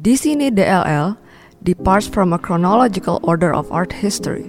[0.00, 1.18] Di sini DLL
[1.62, 4.48] departs from a chronological order of art history.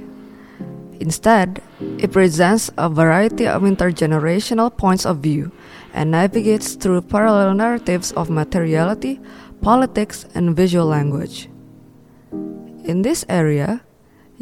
[1.02, 1.62] Instead,
[2.00, 5.52] it presents a variety of intergenerational points of view
[5.94, 9.20] and navigates through parallel narratives of materiality,
[9.62, 11.50] politics, and visual language.
[12.86, 13.84] In this area,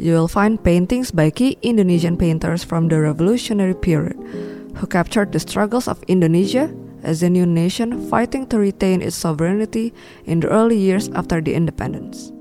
[0.00, 4.16] you will find paintings by key Indonesian painters from the revolutionary period
[4.76, 6.72] who captured the struggles of Indonesia
[7.02, 9.92] as a new nation fighting to retain its sovereignty
[10.24, 12.32] in the early years after the independence.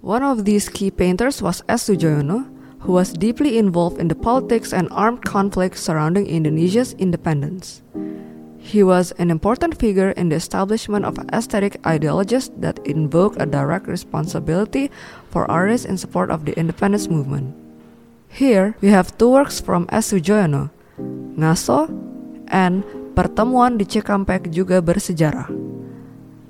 [0.00, 1.88] One of these key painters was S.
[1.88, 7.82] Sudjojono, who was deeply involved in the politics and armed conflicts surrounding Indonesia's independence.
[8.64, 13.86] He was an important figure in the establishment of aesthetic ideologies that invoked a direct
[13.86, 14.90] responsibility
[15.28, 17.52] for artists in support of the independence movement.
[18.32, 20.10] Here, we have two works from S.
[20.10, 20.72] Sudjojono,
[21.36, 21.92] Ngaso
[22.48, 25.52] and Pertemuan di Cikampek juga bersejarah.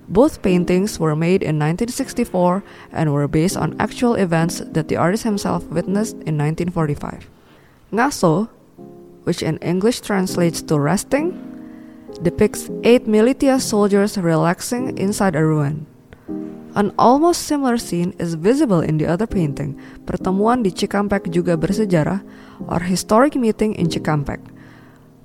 [0.06, 2.62] Both paintings were made in 1964
[2.94, 7.26] and were based on actual events that the artist himself witnessed in 1945.
[7.90, 8.46] Ngaso,
[9.26, 11.53] which in English translates to resting,
[12.22, 15.86] depicts eight militia soldiers relaxing inside a ruin.
[16.74, 22.26] An almost similar scene is visible in the other painting, Pertemuan di Cikampek juga bersejarah,
[22.66, 24.42] or Historic Meeting in Cikampek,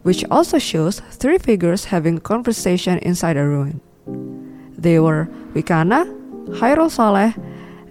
[0.05, 3.81] which also shows three figures having conversation inside a ruin.
[4.77, 5.25] They were
[5.57, 6.05] Wikana,
[6.61, 7.33] Chaerul Saleh,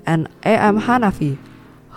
[0.07, 0.87] and A.M.
[0.87, 1.37] Hanafi,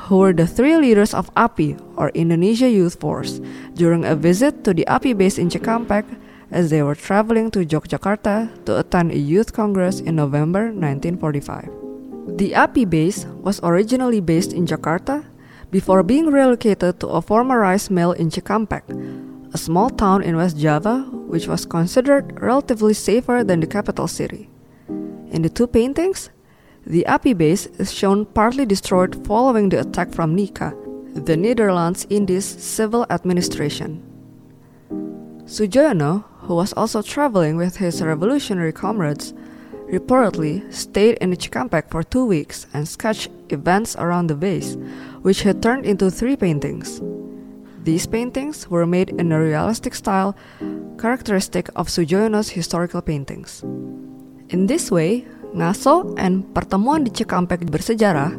[0.10, 3.38] who were the three leaders of API, or Indonesia Youth Force,
[3.78, 6.10] during a visit to the API base in Cikampek
[6.52, 12.38] as they were traveling to Yogyakarta to attend a youth congress in November 1945.
[12.38, 15.26] The API base was originally based in Jakarta
[15.72, 18.84] before being relocated to a former rice mill in Cikampek,
[19.54, 24.50] a small town in West Java which was considered relatively safer than the capital city.
[25.32, 26.30] In the two paintings,
[26.86, 30.76] the API base is shown partly destroyed following the attack from NICA,
[31.14, 34.04] the Netherlands Indies civil administration.
[35.46, 39.34] Sudjojono, who was also traveling with his revolutionary comrades,
[39.88, 44.76] reportedly stayed in Cikampek for two weeks and sketched events around the base,
[45.24, 47.00] which he turned into three paintings.
[47.86, 50.36] These paintings were made in a realistic style
[51.00, 53.64] characteristic of Sudjojono's historical paintings.
[54.50, 55.24] In this way,
[55.56, 58.36] Ngaso and Pertemuan di Cikampek bersejarah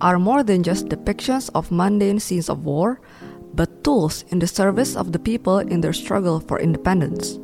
[0.00, 3.00] are more than just depictions of mundane scenes of war,
[3.52, 7.40] but tools in the service of the people in their struggle for independence.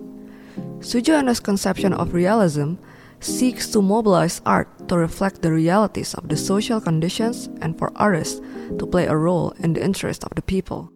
[0.85, 2.75] Sudjojono's conception of realism
[3.21, 8.43] seeks to mobilize art to reflect the realities of the social conditions and for artists
[8.79, 10.93] to play a role in the interest of the people.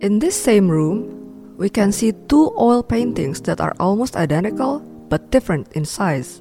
[0.00, 1.10] In this same room,
[1.58, 4.78] we can see two oil paintings that are almost identical
[5.10, 6.40] but different in size.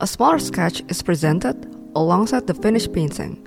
[0.00, 3.46] A smaller sketch is presented alongside the finished painting.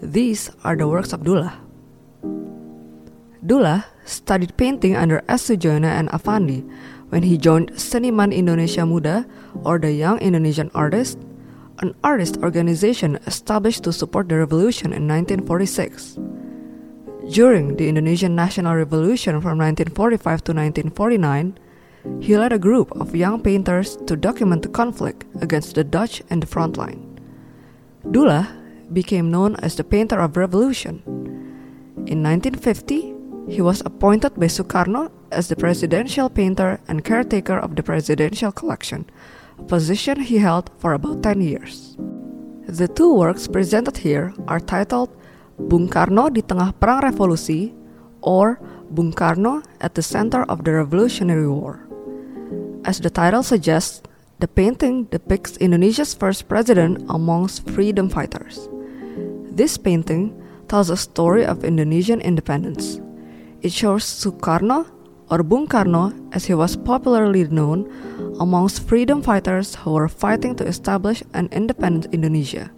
[0.00, 1.58] These are the works of Dullah.
[3.44, 5.50] Dullah studied painting under S.
[5.50, 6.68] And Affandi
[7.10, 9.26] when he joined Seniman Indonesia Muda
[9.64, 11.18] or the Young Indonesian Artist,
[11.80, 16.18] an artist organization established to support the revolution in 1946.
[17.30, 21.58] During the Indonesian National Revolution from 1945 to 1949,
[22.20, 26.40] he led a group of young painters to document the conflict against the Dutch in
[26.40, 27.20] the front line.
[28.10, 28.48] Dullah
[28.92, 31.02] became known as the painter of revolution.
[32.06, 37.82] In 1950, he was appointed by Sukarno as the presidential painter and caretaker of the
[37.82, 39.08] presidential collection,
[39.58, 41.96] a position he held for about 10 years.
[42.66, 45.10] The two works presented here are titled
[45.58, 47.74] Bung Karno di tengah perang revolusi
[48.22, 51.84] or Bung Karno at the center of the Revolutionary War.
[52.84, 54.02] As the title suggests,
[54.38, 58.70] the painting depicts Indonesia's first president amongst freedom fighters.
[59.52, 60.32] This painting
[60.68, 63.00] tells a story of Indonesian independence.
[63.62, 64.86] It shows Sukarno,
[65.28, 67.92] or Bung Karno as he was popularly known,
[68.40, 72.72] amongst freedom fighters who were fighting to establish an independent Indonesia.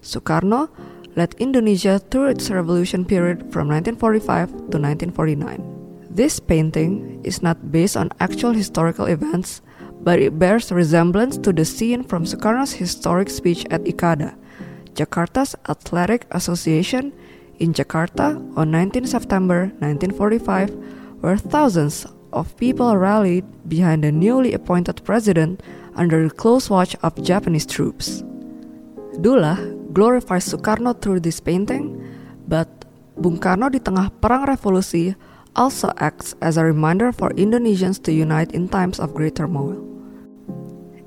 [0.00, 0.70] Sukarno
[1.14, 5.60] led Indonesia through its revolution period from 1945 to 1949.
[6.08, 9.60] This painting is not based on actual historical events,
[10.00, 14.32] but it bears resemblance to the scene from Sukarno's historic speech at IKADA,
[14.94, 17.12] Jakarta's Athletic Association
[17.58, 20.70] in Jakarta on 19 September 1945,
[21.20, 25.62] where thousands of people rallied behind the newly appointed president
[25.94, 28.22] under the close watch of Japanese troops.
[29.20, 29.58] Dullah
[29.92, 31.98] glorifies Sukarno through this painting,
[32.46, 32.68] but
[33.18, 35.18] Bung Karno di tengah perang revolusi
[35.58, 39.74] also acts as a reminder for Indonesians to unite in times of great turmoil.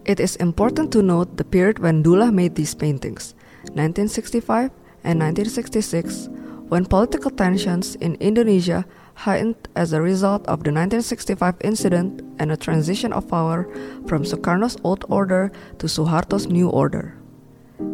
[0.04, 3.32] It is important to note the period when Dullah made these paintings,
[3.78, 4.74] 1965
[5.08, 6.28] and 1966,
[6.72, 8.86] when political tensions in Indonesia
[9.28, 13.68] heightened as a result of the 1965 incident and a transition of power
[14.08, 17.20] from Sukarno's old order to Suharto's new order.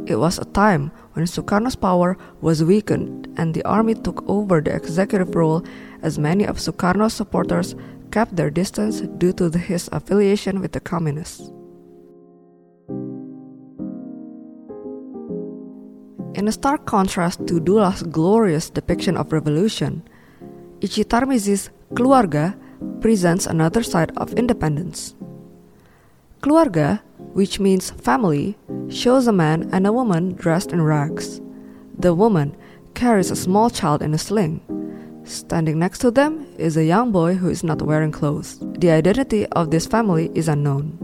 [0.06, 4.76] It was a time when Sukarno's power was weakened and the army took over the
[4.76, 5.66] executive role
[6.04, 7.74] as many of Sukarno's supporters
[8.12, 11.50] kept their distance due to his affiliation with the communists.
[16.38, 20.08] In a stark contrast to Dullah's glorious depiction of revolution,
[20.82, 22.56] Itji Tarmizi's Keluarga
[23.02, 25.16] presents another side of independence.
[26.42, 27.02] Keluarga,
[27.34, 28.56] which means family,
[28.88, 31.42] shows a man and a woman dressed in rags.
[31.98, 32.56] The woman
[32.94, 34.62] carries a small child in a sling.
[35.24, 38.60] Standing next to them is a young boy who is not wearing clothes.
[38.78, 41.00] The identity of this family is unknown.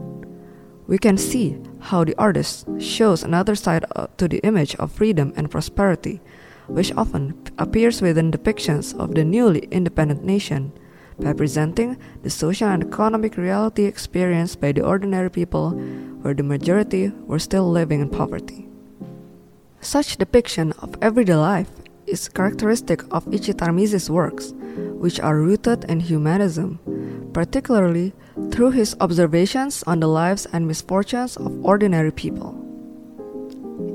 [0.85, 5.33] We can see how the artist shows another side uh, to the image of freedom
[5.35, 6.21] and prosperity,
[6.67, 10.71] which often appears within depictions of the newly independent nation,
[11.19, 15.71] by presenting the social and economic reality experienced by the ordinary people,
[16.21, 18.67] where the majority were still living in poverty.
[19.81, 21.69] Such depiction of everyday life
[22.07, 24.53] is characteristic of Tarmizi's works,
[24.97, 26.79] which are rooted in humanism,
[27.33, 28.13] particularly
[28.51, 32.59] through his observations on the lives and misfortunes of ordinary people.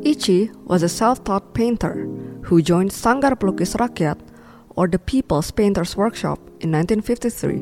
[0.02, 2.06] Itji was a self taught painter
[2.42, 4.18] who joined Sanggar Pelukis Rakyat,
[4.70, 7.58] or the People's Painters Workshop, in 1953,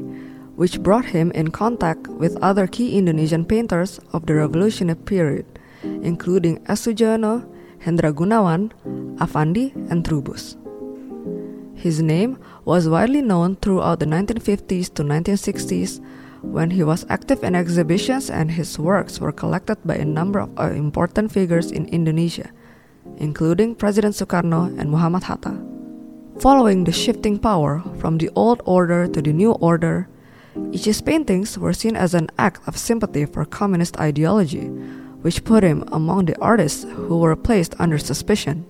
[0.57, 5.47] which brought him in contact with other key Indonesian painters of the revolutionary period,
[5.83, 6.87] including S.
[6.87, 7.45] Sudjojono,
[7.85, 8.73] Hendra Gunawan,
[9.19, 10.57] Affandi, and Trubus.
[11.77, 16.03] His name was widely known throughout the 1950s to 1960s
[16.43, 20.51] when he was active in exhibitions and his works were collected by a number of
[20.59, 22.51] uh, important figures in Indonesia,
[23.19, 25.55] including President Sukarno and Muhammad Hatta.
[26.41, 30.09] Following the shifting power from the old order to the new order,
[30.57, 34.67] Itji's paintings were seen as an act of sympathy for communist ideology,
[35.23, 38.67] which put him among the artists who were placed under suspicion.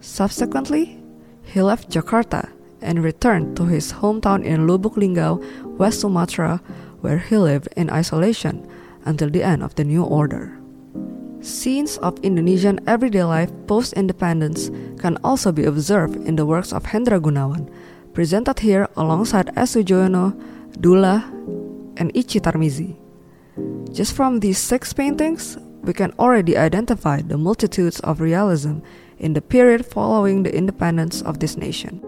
[0.00, 1.02] Subsequently,
[1.46, 2.50] he left Jakarta
[2.82, 5.40] and returned to his hometown in Lubuk Linggau,
[5.78, 6.60] West Sumatra,
[7.00, 8.66] where he lived in isolation
[9.04, 10.58] until the end of the new order.
[11.40, 16.82] Scenes of Indonesian everyday life post independence can also be observed in the works of
[16.82, 17.70] Hendra Gunawan,
[18.12, 19.74] presented here alongside S.
[19.74, 21.24] Dullah,
[21.96, 22.96] and Itji Tarmizi.
[23.92, 28.78] Just from these six paintings, we can already identify the multitudes of realism
[29.18, 32.02] in the period following the independence of this nation.